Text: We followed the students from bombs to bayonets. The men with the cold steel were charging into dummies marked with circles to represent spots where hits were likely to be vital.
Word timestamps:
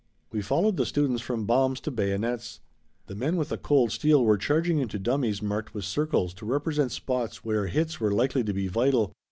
We 0.31 0.41
followed 0.41 0.77
the 0.77 0.85
students 0.87 1.21
from 1.21 1.45
bombs 1.45 1.79
to 1.81 1.91
bayonets. 1.91 2.59
The 3.05 3.13
men 3.13 3.35
with 3.37 3.49
the 3.49 3.57
cold 3.59 3.91
steel 3.91 4.25
were 4.25 4.35
charging 4.35 4.79
into 4.79 4.97
dummies 4.97 5.43
marked 5.43 5.75
with 5.75 5.85
circles 5.85 6.33
to 6.39 6.45
represent 6.47 6.91
spots 6.91 7.45
where 7.45 7.67
hits 7.67 7.99
were 7.99 8.09
likely 8.11 8.43
to 8.45 8.51
be 8.53 8.67
vital. 8.67 9.13